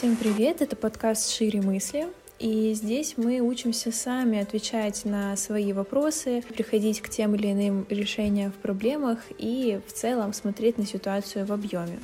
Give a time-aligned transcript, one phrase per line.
[0.00, 2.08] Всем привет, это подкаст «Шире мысли».
[2.38, 8.50] И здесь мы учимся сами отвечать на свои вопросы, приходить к тем или иным решениям
[8.50, 12.00] в проблемах и в целом смотреть на ситуацию в объеме.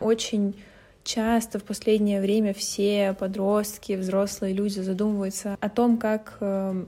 [0.00, 0.54] Очень
[1.02, 6.84] часто в последнее время все подростки, взрослые люди задумываются о том, как э,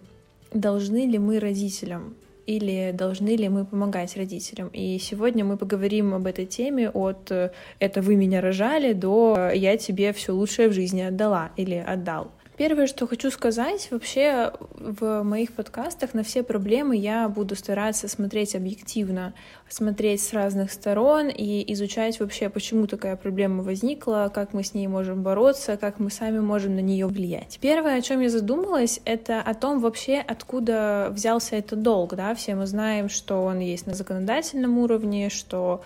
[0.53, 2.15] должны ли мы родителям
[2.51, 4.69] или должны ли мы помогать родителям.
[4.73, 9.77] И сегодня мы поговорим об этой теме от э, «это вы меня рожали» до «я
[9.77, 12.33] тебе все лучшее в жизни отдала» или «отдал».
[12.61, 18.55] Первое, что хочу сказать, вообще в моих подкастах на все проблемы я буду стараться смотреть
[18.55, 19.33] объективно,
[19.71, 24.89] смотреть с разных сторон и изучать вообще, почему такая проблема возникла, как мы с ней
[24.89, 27.57] можем бороться, как мы сами можем на нее влиять.
[27.63, 32.15] Первое, о чем я задумалась, это о том вообще, откуда взялся этот долг.
[32.15, 32.35] Да?
[32.35, 35.81] Все мы знаем, что он есть на законодательном уровне, что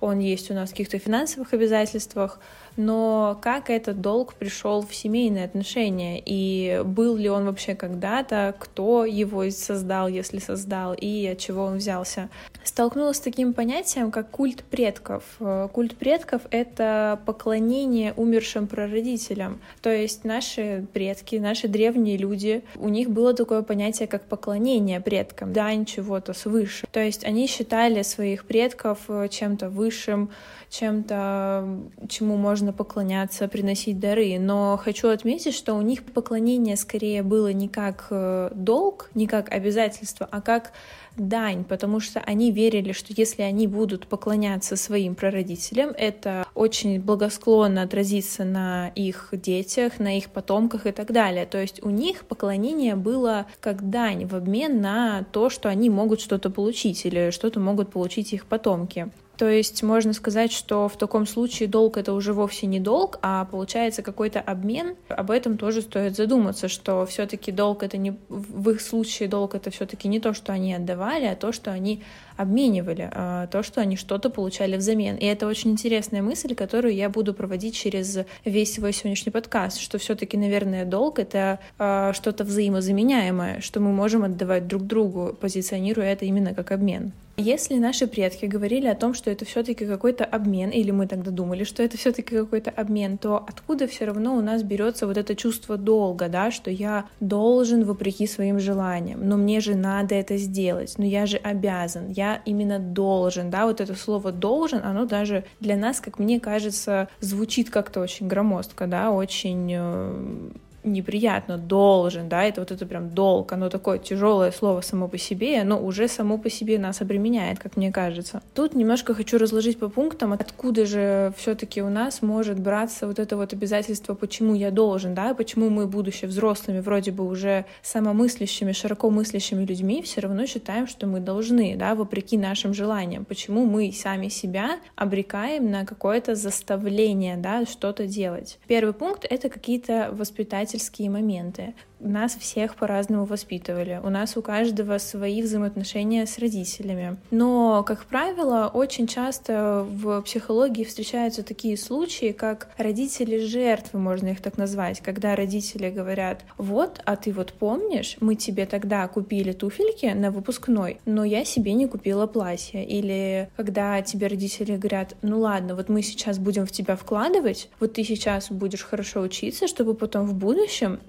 [0.00, 2.38] он есть у нас в каких-то финансовых обязательствах,
[2.80, 9.04] но как этот долг пришел в семейные отношения, и был ли он вообще когда-то, кто
[9.04, 12.28] его создал, если создал, и от чего он взялся.
[12.64, 15.24] Столкнулась с таким понятием, как культ предков.
[15.72, 19.60] Культ предков— это поклонение умершим прародителям.
[19.82, 25.52] То есть наши предки, наши древние люди, у них было такое понятие, как поклонение предкам,
[25.52, 26.86] дань чего-то свыше.
[26.92, 28.98] То есть они считали своих предков
[29.30, 30.30] чем-то высшим,
[30.70, 31.66] чем-то,
[32.08, 34.38] чему можно поклоняться, приносить дары.
[34.38, 39.52] Но хочу отметить, что у них поклонение скорее было не как э, долг, не как
[39.52, 40.72] обязательство, а как
[41.16, 47.82] дань, потому что они верили, что если они будут поклоняться своим прародителям, это очень благосклонно
[47.82, 51.46] отразится на их детях, на их потомках и так далее.
[51.46, 56.20] То есть у них поклонение было как дань в обмен на то, что они могут
[56.20, 59.10] что-то получить или что-то могут получить их потомки.
[59.40, 63.46] То есть можно сказать, что в таком случае долг это уже вовсе не долг, а
[63.46, 64.96] получается какой-то обмен.
[65.08, 69.70] Об этом тоже стоит задуматься, что все-таки долг это не в их случае долг это
[69.70, 72.02] все-таки не то, что они отдавали, а то, что они
[72.36, 75.16] обменивали, а то, что они что-то получали взамен.
[75.16, 79.96] И это очень интересная мысль, которую я буду проводить через весь свой сегодняшний подкаст, что
[79.96, 86.26] все-таки, наверное, долг это а, что-то взаимозаменяемое, что мы можем отдавать друг другу, позиционируя это
[86.26, 87.12] именно как обмен.
[87.40, 91.64] Если наши предки говорили о том, что это все-таки какой-то обмен, или мы тогда думали,
[91.64, 95.78] что это все-таки какой-то обмен, то откуда все равно у нас берется вот это чувство
[95.78, 101.04] долга, да, что я должен вопреки своим желаниям, но мне же надо это сделать, но
[101.04, 106.00] я же обязан, я именно должен, да, вот это слово должен, оно даже для нас,
[106.00, 110.50] как мне кажется, звучит как-то очень громоздко, да, очень э,
[110.84, 115.54] неприятно, должен, да, это вот это прям долг, оно такое тяжелое слово само по себе,
[115.54, 118.42] и оно уже само по себе нас обременяет, как мне кажется.
[118.54, 123.36] Тут немножко хочу разложить по пунктам, откуда же все-таки у нас может браться вот это
[123.36, 129.10] вот обязательство, почему я должен, да, почему мы, будучи взрослыми, вроде бы уже самомыслящими, широко
[129.10, 133.24] мыслящими людьми, все равно считаем, что мы должны, да, вопреки нашим желаниям.
[133.24, 138.58] Почему мы сами себя обрекаем на какое-то заставление, да, что-то делать.
[138.66, 144.00] Первый пункт— это какие-то воспитательные предательские моменты нас всех по-разному воспитывали.
[144.02, 147.18] У нас у каждого свои взаимоотношения с родителями.
[147.30, 154.40] Но, как правило, очень часто в психологии встречаются такие случаи, как родители жертвы, можно их
[154.40, 160.06] так назвать, когда родители говорят, вот, а ты вот помнишь, мы тебе тогда купили туфельки
[160.06, 162.84] на выпускной, но я себе не купила платье.
[162.84, 167.94] Или когда тебе родители говорят, ну ладно, вот мы сейчас будем в тебя вкладывать, вот
[167.94, 170.59] ты сейчас будешь хорошо учиться, чтобы потом в будущем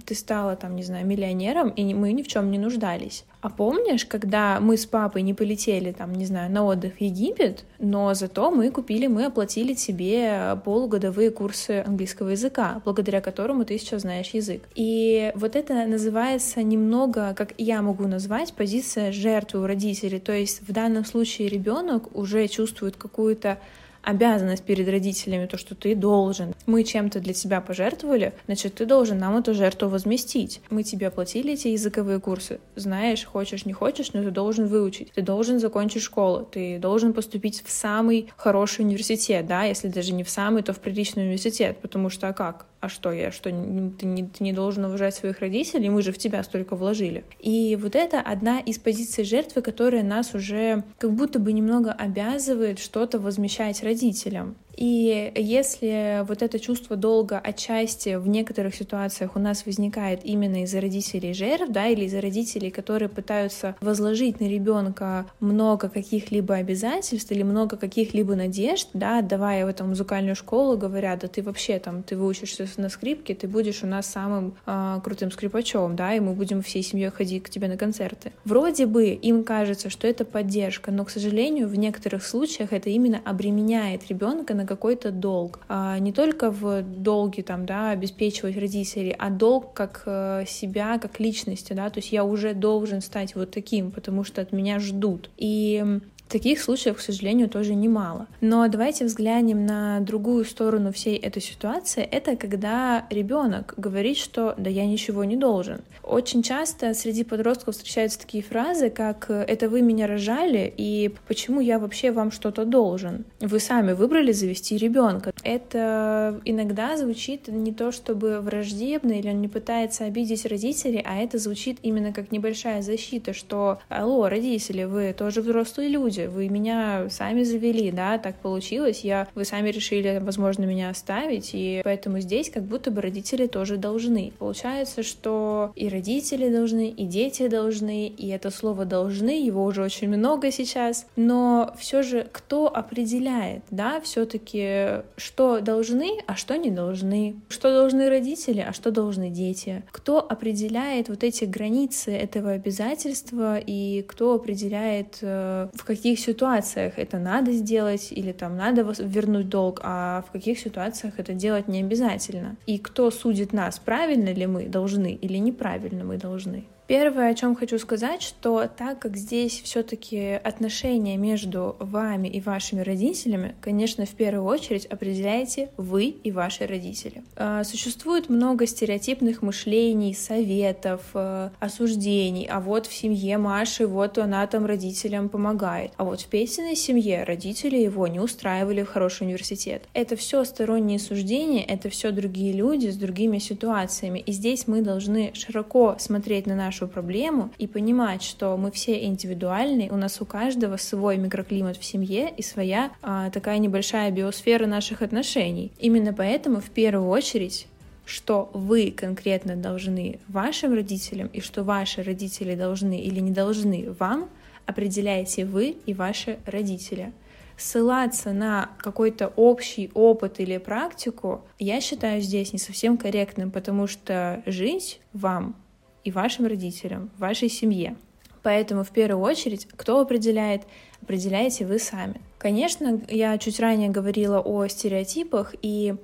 [0.05, 3.25] ты стала там, не знаю, миллионером, и мы ни в чем не нуждались.
[3.41, 7.65] А помнишь, когда мы с папой не полетели, там, не знаю, на отдых в Египет,
[7.79, 14.01] но зато мы купили, мы оплатили тебе полугодовые курсы английского языка, благодаря которому ты сейчас
[14.01, 14.61] знаешь язык.
[14.75, 20.19] И вот это называется немного, как я могу назвать, позиция жертвы у родителей.
[20.19, 23.57] То есть в данном случае ребенок уже чувствует какую-то
[24.03, 26.53] обязанность перед родителями, то, что ты должен.
[26.65, 30.61] Мы чем-то для тебя пожертвовали, значит, ты должен нам эту жертву возместить.
[30.69, 32.59] Мы тебе оплатили эти языковые курсы.
[32.75, 35.11] Знаешь, хочешь, не хочешь, но ты должен выучить.
[35.13, 36.47] Ты должен закончить школу.
[36.51, 40.79] Ты должен поступить в самый хороший университет, да, если даже не в самый, то в
[40.79, 42.65] приличный университет, потому что а как?
[42.81, 46.17] а что я, что ты не, ты не должен уважать своих родителей, мы же в
[46.17, 47.23] тебя столько вложили.
[47.39, 52.79] И вот это одна из позиций жертвы, которая нас уже как будто бы немного обязывает
[52.79, 54.55] что-то возмещать родителям родителям.
[54.75, 60.81] И если вот это чувство долга отчасти в некоторых ситуациях у нас возникает именно из-за
[60.81, 67.43] родителей жертв, да, или из-за родителей, которые пытаются возложить на ребенка много каких-либо обязательств или
[67.43, 72.17] много каких-либо надежд, да, отдавая в эту музыкальную школу, говоря, да ты вообще там, ты
[72.17, 76.61] выучишься на скрипке, ты будешь у нас самым э, крутым скрипачом, да, и мы будем
[76.61, 78.31] всей семьей ходить к тебе на концерты.
[78.45, 83.21] Вроде бы им кажется, что это поддержка, но, к сожалению, в некоторых случаях это именно
[83.23, 85.59] обременяет ребенка на какой-то долг.
[85.67, 91.19] А не только в долге там, да, обеспечивать родителей, а долг как э, себя, как
[91.19, 95.29] личности, да, то есть я уже должен стать вот таким, потому что от меня ждут.
[95.37, 95.99] И
[96.31, 98.27] Таких случаев, к сожалению, тоже немало.
[98.39, 102.03] Но давайте взглянем на другую сторону всей этой ситуации.
[102.03, 105.81] Это когда ребенок говорит, что да я ничего не должен.
[106.03, 111.79] Очень часто среди подростков встречаются такие фразы, как это вы меня рожали, и почему я
[111.79, 113.25] вообще вам что-то должен.
[113.41, 115.33] Вы сами выбрали завести ребенка.
[115.43, 121.37] Это иногда звучит не то чтобы враждебно, или он не пытается обидеть родителей, а это
[121.37, 127.07] звучит именно как небольшая защита, что алло, родители, вы тоже взрослые люди, люди, вы меня
[127.09, 132.49] сами завели, да, так получилось, я, вы сами решили, возможно, меня оставить, и поэтому здесь
[132.49, 134.33] как будто бы родители тоже должны.
[134.39, 140.09] Получается, что и родители должны, и дети должны, и это слово должны, его уже очень
[140.09, 147.35] много сейчас, но все же кто определяет, да, все-таки, что должны, а что не должны,
[147.49, 154.03] что должны родители, а что должны дети, кто определяет вот эти границы этого обязательства и
[154.07, 159.79] кто определяет, э, в каких каких ситуациях это надо сделать или там надо вернуть долг,
[159.81, 162.57] а в каких ситуациях это делать не обязательно.
[162.65, 166.65] И кто судит нас, правильно ли мы должны или неправильно мы должны.
[166.91, 172.81] Первое, о чем хочу сказать, что так как здесь все-таки отношения между вами и вашими
[172.81, 177.23] родителями, конечно, в первую очередь определяете вы и ваши родители.
[177.37, 182.45] А, существует много стереотипных мышлений, советов, э, осуждений.
[182.51, 185.93] А вот в семье Маши, вот она там родителям помогает.
[185.95, 189.83] А вот в Петиной семье родители его не устраивали в хороший университет.
[189.93, 194.19] Это все сторонние суждения, это все другие люди с другими ситуациями.
[194.19, 199.03] И здесь мы должны широко смотреть на нашу нашу проблему и понимать, что мы все
[199.05, 204.65] индивидуальны, у нас у каждого свой микроклимат в семье и своя а, такая небольшая биосфера
[204.65, 205.71] наших отношений.
[205.79, 207.67] Именно поэтому в первую очередь
[208.03, 214.27] что вы конкретно должны вашим родителям и что ваши родители должны или не должны вам,
[214.65, 217.13] определяете вы и ваши родители.
[217.57, 224.41] Ссылаться на какой-то общий опыт или практику я считаю здесь не совсем корректным, потому что
[224.45, 225.55] жить вам
[226.03, 227.95] и вашим родителям, вашей семье.
[228.43, 230.63] Поэтому в первую очередь, кто определяет,
[231.01, 232.21] определяете вы сами.
[232.37, 235.95] Конечно, я чуть ранее говорила о стереотипах, и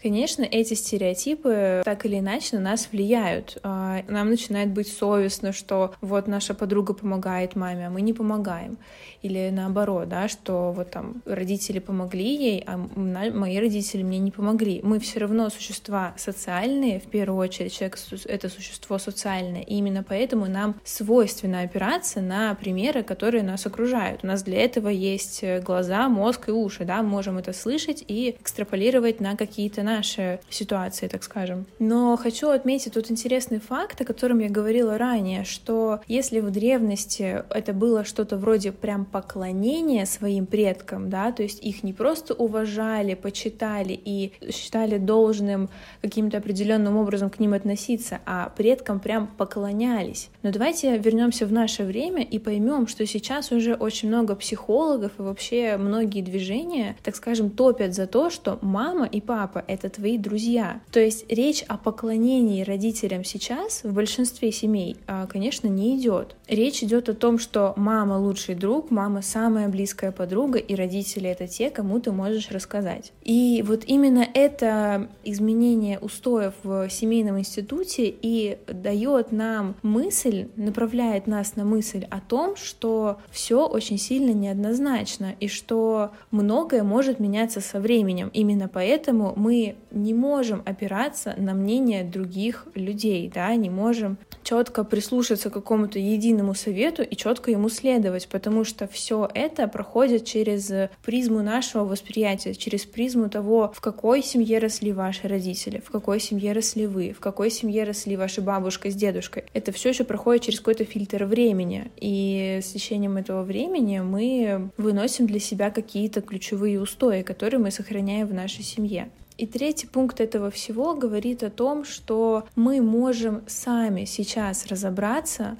[0.00, 3.58] Конечно, эти стереотипы так или иначе на нас влияют.
[3.64, 8.78] А, нам начинает быть совестно, что вот наша подруга помогает маме, а мы не помогаем.
[9.22, 14.80] Или наоборот, да, что вот там родители помогли ей, а мои родители мне не помогли.
[14.84, 20.46] Мы все равно существа социальные, в первую очередь, человек— это существо социальное, и именно поэтому
[20.46, 24.22] нам свойственно опираться на примеры, которые нас окружают.
[24.22, 28.36] У нас для этого есть глаза, мозг и уши, да, мы можем это слышать и
[28.40, 31.66] экстраполировать на какие-то наши ситуации, так скажем.
[31.78, 37.42] Но хочу отметить тут интересный факт, о котором я говорила ранее, что если в древности
[37.50, 43.14] это было что-то вроде прям поклонения своим предкам, да, то есть их не просто уважали,
[43.14, 45.70] почитали и считали должным
[46.02, 50.28] каким-то определенным образом к ним относиться, а предкам прям поклонялись.
[50.42, 55.22] Но давайте вернемся в наше время и поймем, что сейчас уже очень много психологов и
[55.22, 60.80] вообще многие движения, так скажем, топят за то, что мама и папа— это твои друзья.
[60.90, 66.36] То есть речь о поклонении родителям сейчас в большинстве семей, а, конечно, не идет.
[66.48, 71.46] Речь идет о том, что мама лучший друг, мама самая близкая подруга, и родители это
[71.46, 73.12] те, кому ты можешь рассказать.
[73.22, 81.56] И вот именно это изменение устоев в семейном институте и дает нам мысль, направляет нас
[81.56, 87.80] на мысль о том, что все очень сильно неоднозначно и что многое может меняться со
[87.80, 88.30] временем.
[88.32, 95.50] Именно поэтому мы не можем опираться на мнение других людей, да, не можем четко прислушаться
[95.50, 100.72] к какому-то единому совету и четко ему следовать, потому что все это проходит через
[101.04, 106.52] призму нашего восприятия, через призму того, в какой семье росли ваши родители, в какой семье
[106.52, 109.44] росли вы, в какой семье росли ваша бабушка с дедушкой.
[109.52, 115.26] Это все еще проходит через какой-то фильтр времени, и с течением этого времени мы выносим
[115.26, 119.10] для себя какие-то ключевые устои, которые мы сохраняем в нашей семье.
[119.38, 125.56] И третий пункт этого всего говорит о том, что мы можем сами сейчас разобраться,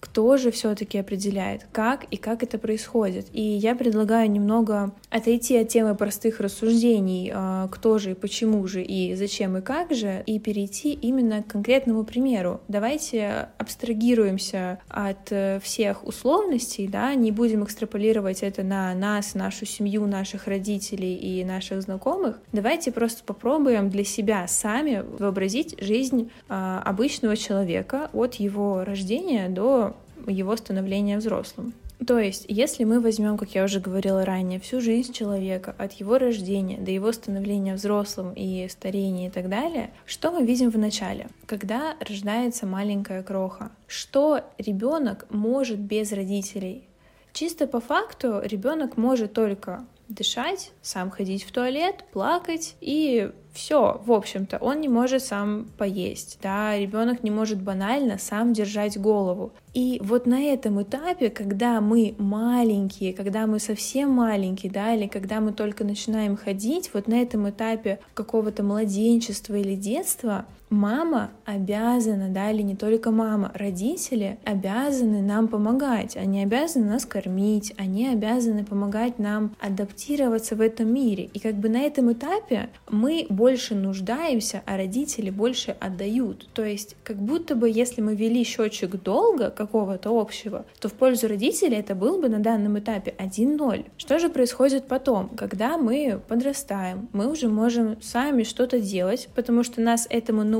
[0.00, 3.26] кто же все-таки определяет, как и как это происходит.
[3.32, 8.82] И я предлагаю немного отойти от темы простых рассуждений, а, кто же и почему же
[8.82, 12.60] и зачем и как же, и перейти именно к конкретному примеру.
[12.68, 20.06] Давайте абстрагируемся от э, всех условностей, да, не будем экстраполировать это на нас, нашу семью,
[20.06, 22.40] наших родителей и наших знакомых.
[22.52, 29.87] Давайте просто попробуем для себя сами вообразить жизнь а, обычного человека от его рождения до
[30.28, 31.74] его становления взрослым.
[32.06, 36.16] То есть, если мы возьмем, как я уже говорила ранее, всю жизнь человека от его
[36.18, 41.28] рождения до его становления взрослым и старения и так далее, что мы видим в начале?
[41.46, 46.84] Когда рождается маленькая кроха, что ребенок может без родителей?
[47.32, 54.12] Чисто по факту ребенок может только дышать, сам ходить в туалет, плакать и все, в
[54.12, 59.52] общем-то, он не может сам поесть, да, ребенок не может банально сам держать голову.
[59.74, 65.40] И вот на этом этапе, когда мы маленькие, когда мы совсем маленькие, да, или когда
[65.40, 72.50] мы только начинаем ходить, вот на этом этапе какого-то младенчества или детства, мама обязана, да,
[72.50, 79.18] или не только мама, родители обязаны нам помогать, они обязаны нас кормить, они обязаны помогать
[79.18, 81.30] нам адаптироваться в этом мире.
[81.32, 86.48] И как бы на этом этапе мы больше нуждаемся, а родители больше отдают.
[86.52, 91.28] То есть как будто бы если мы вели счетчик долга какого-то общего, то в пользу
[91.28, 93.86] родителей это был бы на данном этапе 1-0.
[93.96, 99.80] Что же происходит потом, когда мы подрастаем, мы уже можем сами что-то делать, потому что
[99.80, 100.57] нас этому научили,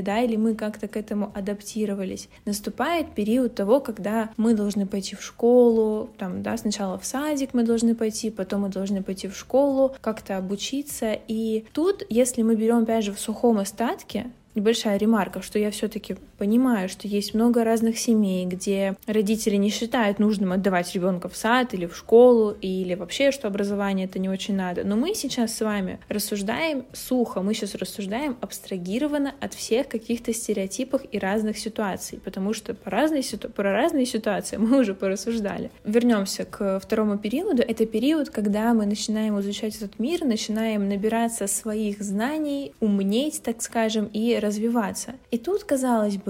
[0.00, 2.28] да, или мы как-то к этому адаптировались.
[2.44, 7.62] Наступает период того, когда мы должны пойти в школу, там, да, сначала в садик мы
[7.62, 12.78] должны пойти, потом мы должны пойти в школу, как-то обучиться, и тут, если мы берем
[12.78, 17.98] опять же в сухом остатке, небольшая ремарка, что я все-таки понимаю, что есть много разных
[17.98, 23.30] семей, где родители не считают нужным отдавать ребенка в сад или в школу, или вообще,
[23.30, 24.82] что образование это не очень надо.
[24.82, 31.02] Но мы сейчас с вами рассуждаем сухо, мы сейчас рассуждаем абстрагированно от всех каких-то стереотипов
[31.12, 33.22] и разных ситуаций, потому что по разной
[33.54, 35.70] про разные ситуации мы уже порассуждали.
[35.84, 37.62] Вернемся к второму периоду.
[37.62, 44.06] Это период, когда мы начинаем изучать этот мир, начинаем набираться своих знаний, умнеть, так скажем,
[44.06, 45.16] и развиваться.
[45.30, 46.29] И тут, казалось бы,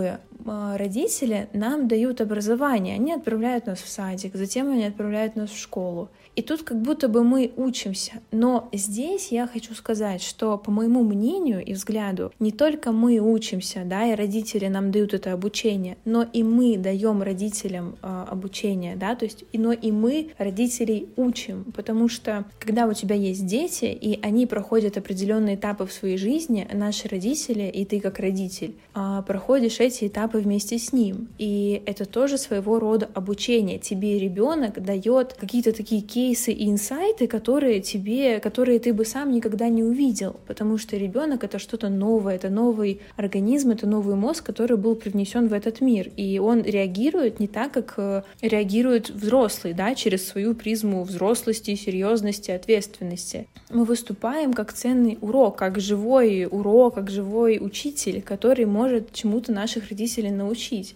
[0.76, 6.08] родители нам дают образование, они отправляют нас в садик, затем они отправляют нас в школу.
[6.36, 8.14] И тут как будто бы мы учимся.
[8.30, 13.82] Но здесь я хочу сказать, что по моему мнению и взгляду, не только мы учимся,
[13.84, 19.14] да, и родители нам дают это обучение, но и мы даем родителям э, обучение, да,
[19.16, 24.18] то есть, но и мы родителей учим, потому что когда у тебя есть дети, и
[24.22, 29.80] они проходят определенные этапы в своей жизни, наши родители, и ты как родитель, э, проходишь
[29.80, 31.28] эти этапы вместе с ним.
[31.38, 33.78] И это тоже своего рода обучение.
[33.78, 39.68] Тебе ребенок дает какие-то такие кейсы и инсайты, которые тебе, которые ты бы сам никогда
[39.68, 44.76] не увидел, потому что ребенок это что-то новое, это новый организм, это новый мозг, который
[44.76, 49.94] был привнесен в этот мир, и он реагирует не так, как э, реагирует взрослый, да,
[49.94, 53.46] через свою призму взрослости, серьезности, ответственности.
[53.70, 59.88] Мы выступаем как ценный урок, как живой урок, как живой учитель, который может чему-то наших
[59.90, 60.94] родителей научить.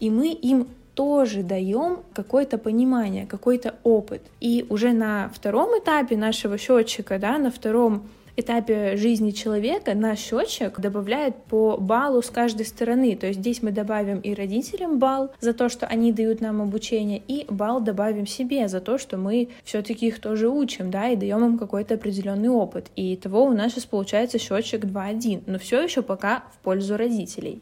[0.00, 4.22] И мы им тоже даем какое-то понимание, какой-то опыт.
[4.40, 10.80] И уже на втором этапе нашего счетчика, да, на втором этапе жизни человека наш счетчик
[10.80, 13.14] добавляет по баллу с каждой стороны.
[13.14, 17.22] То есть здесь мы добавим и родителям балл за то, что они дают нам обучение,
[17.28, 21.44] и балл добавим себе за то, что мы все-таки их тоже учим, да, и даем
[21.44, 22.86] им какой-то определенный опыт.
[22.96, 27.60] И того у нас сейчас получается счетчик 2-1, но все еще пока в пользу родителей.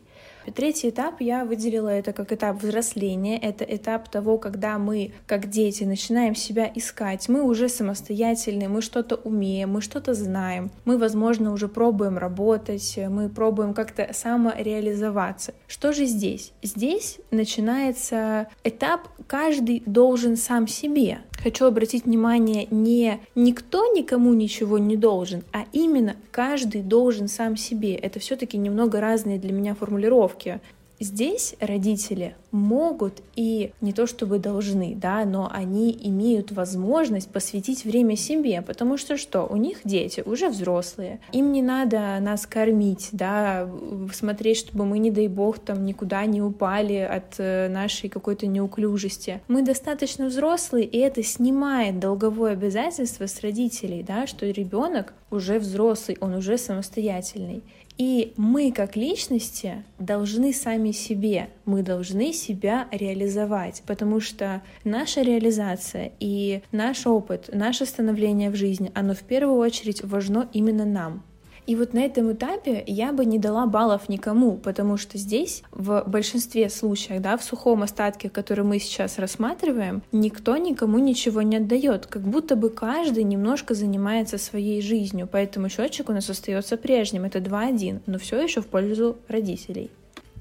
[0.53, 3.39] Третий этап я выделила это как этап взросления.
[3.39, 7.29] Это этап того, когда мы, как дети, начинаем себя искать.
[7.29, 10.71] Мы уже самостоятельные, мы что-то умеем, мы что-то знаем.
[10.85, 15.55] Мы, возможно, уже пробуем работать, мы пробуем как-то самореализоваться.
[15.67, 16.53] Что же здесь?
[16.63, 21.19] Здесь начинается этап «каждый должен сам себе».
[21.43, 27.95] Хочу обратить внимание не никто никому ничего не должен, а именно каждый должен сам себе.
[27.95, 30.61] Это все-таки немного разные для меня формулировки.
[31.01, 38.17] Здесь родители могут и не то чтобы должны, да, но они имеют возможность посвятить время
[38.17, 43.69] себе, потому что что, у них дети уже взрослые, им не надо нас кормить, да,
[44.13, 49.41] смотреть, чтобы мы, не дай бог, там никуда не упали от э, нашей какой-то неуклюжести.
[49.49, 56.17] Мы достаточно взрослые, и это снимает долговое обязательство с родителей, да, что ребенок уже взрослый,
[56.21, 57.63] он уже самостоятельный.
[57.97, 66.13] И мы, как личности, должны сами себе, мы должны себя реализовать, потому что наша реализация
[66.19, 71.23] и наш опыт, наше становление в жизни, оно в первую очередь важно именно нам.
[71.67, 76.05] И вот на этом этапе я бы не дала баллов никому, потому что здесь в
[76.07, 82.07] большинстве случаев, да, в сухом остатке, который мы сейчас рассматриваем, никто никому ничего не отдает,
[82.07, 87.39] как будто бы каждый немножко занимается своей жизнью, поэтому счетчик у нас остается прежним, это
[87.39, 89.91] 2-1, но все еще в пользу родителей.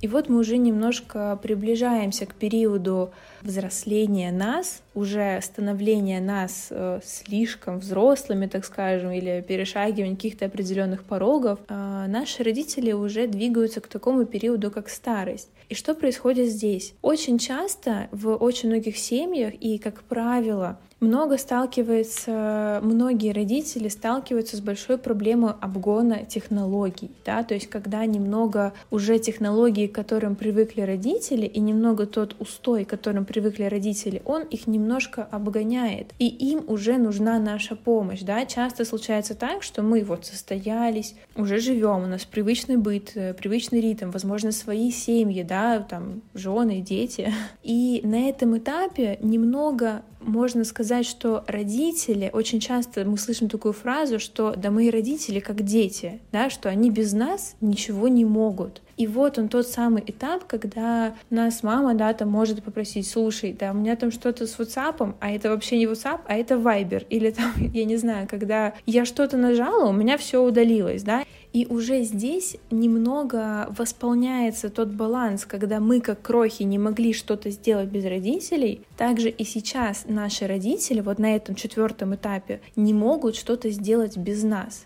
[0.03, 7.79] И вот мы уже немножко приближаемся к периоду взросления нас, уже становления нас э, слишком
[7.79, 14.25] взрослыми, так скажем, или перешагивания каких-то определенных порогов, э, наши родители уже двигаются к такому
[14.25, 15.47] периоду, как старость.
[15.69, 16.95] И что происходит здесь?
[17.01, 24.61] Очень часто в очень многих семьях и, как правило, много сталкивается, многие родители сталкиваются с
[24.61, 31.45] большой проблемой обгона технологий, да, то есть когда немного уже технологий, к которым привыкли родители,
[31.45, 36.97] и немного тот устой, к которым привыкли родители, он их немножко обгоняет, и им уже
[36.97, 42.25] нужна наша помощь, да, часто случается так, что мы вот состоялись, уже живем, у нас
[42.25, 47.31] привычный быт, э, привычный ритм, возможно, свои семьи, да, там, жены, дети,
[47.63, 54.19] и на этом этапе немного можно сказать, что родители, очень часто мы слышим такую фразу,
[54.19, 58.81] что да мои родители как дети, да, что они без нас ничего не могут.
[58.95, 63.71] И вот он тот самый этап, когда нас мама, да, там может попросить, слушай, да,
[63.71, 67.05] у меня там что-то с WhatsApp, а это вообще не WhatsApp, а это Viber.
[67.09, 71.23] Или там, я не знаю, когда я что-то нажала, у меня все удалилось, да.
[71.53, 77.89] И уже здесь немного восполняется тот баланс, когда мы как крохи не могли что-то сделать
[77.89, 83.69] без родителей, также и сейчас наши родители вот на этом четвертом этапе не могут что-то
[83.69, 84.85] сделать без нас.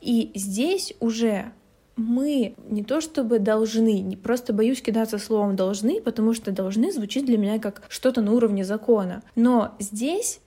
[0.00, 1.52] И здесь уже
[1.96, 7.24] мы не то чтобы должны, не просто боюсь кидаться словом должны, потому что должны звучит
[7.24, 9.22] для меня как что-то на уровне закона.
[9.34, 10.40] Но здесь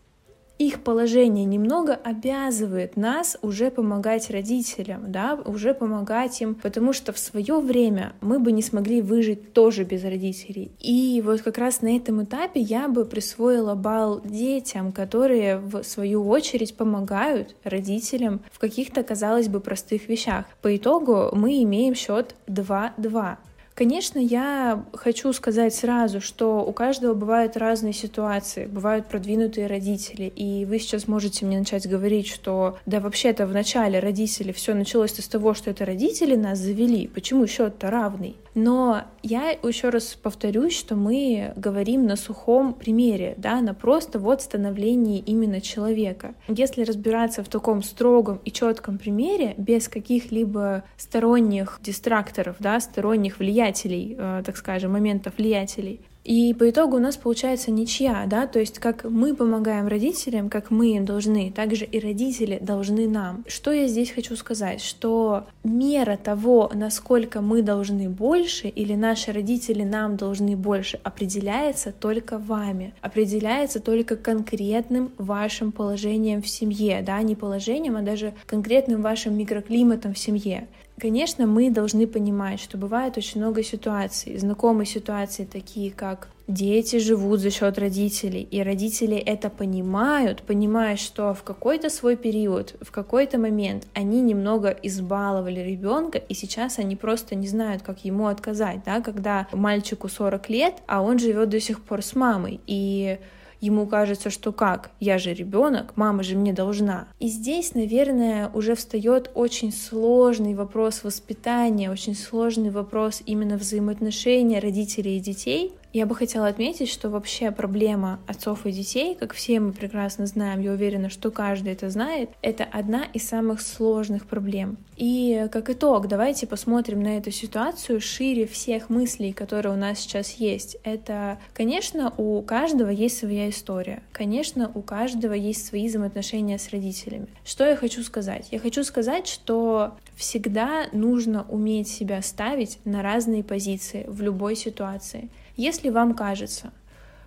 [0.58, 7.20] их положение немного обязывает нас уже помогать родителям, да, уже помогать им, потому что в
[7.20, 10.72] свое время мы бы не смогли выжить тоже без родителей.
[10.80, 16.28] И вот как раз на этом этапе я бы присвоила балл детям, которые в свою
[16.28, 20.46] очередь помогают родителям в каких-то, казалось бы, простых вещах.
[20.62, 23.38] По итогу мы имеем счет 2-2.
[23.78, 30.66] Конечно, я хочу сказать сразу, что у каждого бывают разные ситуации, бывают продвинутые родители, и
[30.66, 35.28] вы сейчас можете мне начать говорить, что да вообще-то в начале родители все началось с
[35.28, 38.36] того, что это родители нас завели, почему счет-то равный?
[38.56, 44.42] Но я еще раз повторюсь, что мы говорим на сухом примере, да, на просто вот
[44.42, 46.34] становлении именно человека.
[46.48, 54.16] Если разбираться в таком строгом и четком примере, без каких-либо сторонних дистракторов, да, сторонних влиятелей,
[54.18, 58.80] э, так скажем, моментов влиятелей, и по итогу у нас получается ничья, да, то есть
[58.80, 63.46] как мы помогаем родителям, как мы им должны, также и родители должны нам.
[63.48, 64.82] Что я здесь хочу сказать?
[64.82, 72.40] Что мера того, насколько мы должны больше или наши родители нам должны больше, определяется только
[72.40, 79.38] вами, определяется только конкретным вашим положением в семье, да, не положением, а даже конкретным вашим
[79.38, 80.68] микроклиматом в семье.
[81.00, 87.40] Конечно, мы должны понимать, что бывает очень много ситуаций, знакомые ситуации, такие как дети живут
[87.40, 93.38] за счет родителей, и родители это понимают, понимая, что в какой-то свой период, в какой-то
[93.38, 99.00] момент они немного избаловали ребенка, и сейчас они просто не знают, как ему отказать, да,
[99.02, 103.20] когда мальчику 40 лет, а он живет до сих пор с мамой, и
[103.60, 107.08] Ему кажется, что как, я же ребенок, мама же мне должна.
[107.20, 115.18] И здесь, наверное, уже встает очень сложный вопрос воспитания, очень сложный вопрос именно взаимоотношения родителей
[115.18, 115.74] и детей.
[115.94, 120.62] Я бы хотела отметить, что вообще проблема отцов и детей, как все мы прекрасно знаем,
[120.62, 124.78] я уверена, что каждый это знает, это одна из самых сложных проблем.
[124.98, 130.34] И как итог, давайте посмотрим на эту ситуацию шире всех мыслей, которые у нас сейчас
[130.34, 130.78] есть.
[130.84, 134.04] Это, конечно, у каждого есть своя история.
[134.12, 137.28] Конечно, у каждого есть свои взаимоотношения с родителями.
[137.46, 138.48] Что я хочу сказать?
[138.52, 145.30] Я хочу сказать, что всегда нужно уметь себя ставить на разные позиции в любой ситуации.
[145.58, 146.72] Если вам кажется,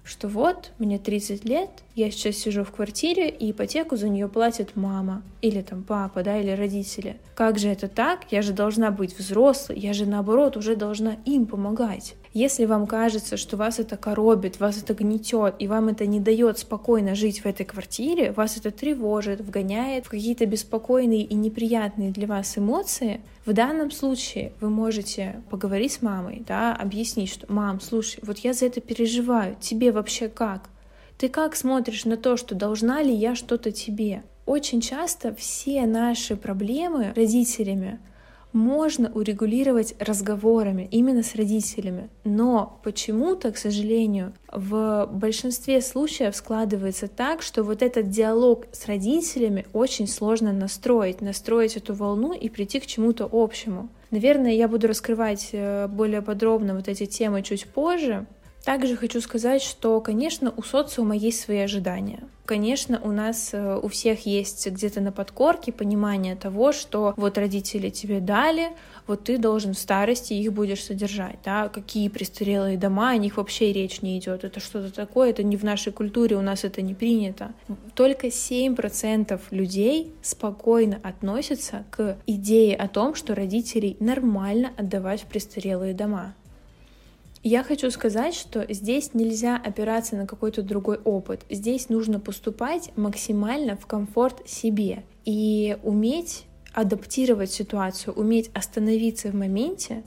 [0.05, 4.75] что вот, мне 30 лет, я сейчас сижу в квартире, и ипотеку за нее платит
[4.75, 7.17] мама, или там папа, да, или родители.
[7.35, 8.21] Как же это так?
[8.31, 12.15] Я же должна быть взрослой, я же наоборот уже должна им помогать.
[12.33, 16.59] Если вам кажется, что вас это коробит, вас это гнетет, и вам это не дает
[16.59, 22.27] спокойно жить в этой квартире, вас это тревожит, вгоняет в какие-то беспокойные и неприятные для
[22.27, 28.21] вас эмоции, в данном случае вы можете поговорить с мамой, да, объяснить, что «мам, слушай,
[28.23, 30.71] вот я за это переживаю, тебе вообще как?
[31.21, 36.35] Ты как смотришь на то, что должна ли я что-то тебе?» Очень часто все наши
[36.35, 38.01] проблемы родителями
[38.55, 42.09] можно урегулировать разговорами, именно с родителями.
[42.25, 49.67] Но почему-то, к сожалению, в большинстве случаев складывается так, что вот этот диалог с родителями
[49.75, 53.91] очень сложно настроить, настроить эту волну и прийти к чему-то общему.
[54.11, 58.27] Наверное, я буду раскрывать э, более подробно вот эти темы чуть позже,
[58.65, 62.21] также хочу сказать, что, конечно, у социума есть свои ожидания.
[62.45, 67.91] Конечно, у нас э, у всех есть где-то на подкорке понимание того, что вот родители
[67.91, 68.71] тебе дали,
[69.07, 73.73] вот ты должен в старости их будешь содержать, да, какие престарелые дома, о них вообще
[73.73, 76.95] речь не идет, это что-то такое, это не в нашей культуре, у нас это не
[76.95, 77.53] принято.
[77.95, 85.95] Только 7% людей спокойно относятся к идее о том, что родителей нормально отдавать в престарелые
[85.95, 86.35] дома.
[87.43, 91.47] Я хочу сказать, что здесь нельзя опираться на какой-то другой опыт.
[91.49, 100.03] Здесь нужно поступать максимально в комфорт себе и уметь адаптировать ситуацию, уметь остановиться в моменте,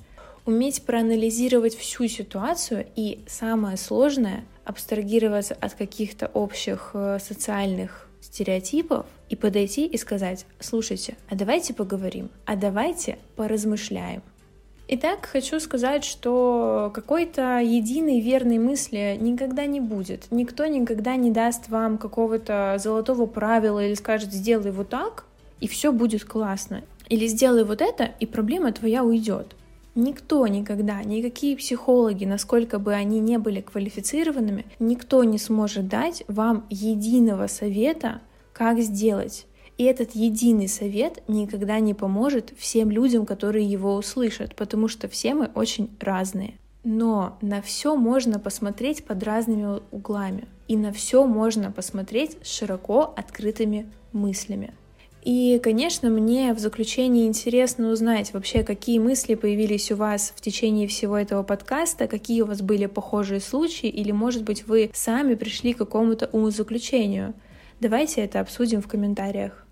[0.45, 9.35] уметь проанализировать всю ситуацию и самое сложное— абстрагироваться от каких-то общих э, социальных стереотипов и
[9.35, 14.21] подойти и сказать, слушайте, а давайте поговорим, а давайте поразмышляем.
[14.89, 20.27] Итак, хочу сказать, что какой-то единой верной мысли никогда не будет.
[20.29, 25.25] Никто никогда не даст вам какого-то золотого правила или скажет «сделай вот так»,
[25.61, 26.83] и все будет классно.
[27.07, 29.55] Или «сделай вот это», и проблема твоя уйдет.
[29.95, 36.65] Никто никогда, никакие психологи, насколько бы они не были квалифицированными, никто не сможет дать вам
[36.69, 38.19] единого совета,
[38.51, 39.45] как сделать.
[39.77, 45.33] И этот единый совет никогда не поможет всем людям, которые его услышат, потому что все
[45.33, 46.55] мы очень разные.
[46.83, 50.47] Но на все можно посмотреть под разными углами.
[50.67, 54.73] И на все можно посмотреть широко открытыми мыслями.
[55.23, 60.85] И, конечно, мне в заключении интересно узнать вообще, какие мысли появились у вас в течение
[60.89, 65.73] всего этого подкаста, какие у вас были похожие случаи, или, может быть, вы сами пришли
[65.73, 67.33] к какому-то умозаключению.
[67.79, 69.65] Давайте это обсудим в комментариях.